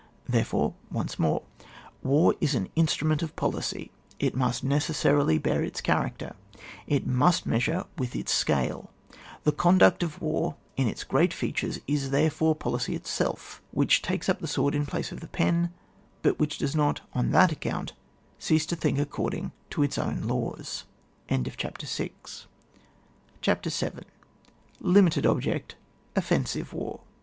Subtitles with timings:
[0.27, 1.43] Therefore, once more:
[2.01, 6.35] war is an instru ment of policy; it must necessarily bear its character,
[6.87, 8.89] it must measure with its scale:
[9.43, 14.39] the conduct of war,^ in its great features, is therefore policy itself, which takes up
[14.39, 15.71] the sword in place of the pen,
[16.23, 17.93] but does not on that account
[18.39, 20.85] cease to think according to its own laws.
[21.29, 21.85] CHAPTER
[23.69, 23.91] VIL
[24.79, 25.75] LIMITED OBJECT—
[26.15, 27.01] OFFENSIVE WAR.